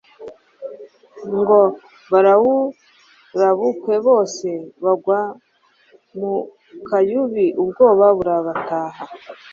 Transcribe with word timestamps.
ngo 1.37 1.59
bawurabukwe 2.11 3.95
bose 4.07 4.47
bagwa 4.83 5.19
mu 6.17 6.33
kayubi 6.87 7.45
ubwoba 7.61 8.05
burabataha 8.17 9.03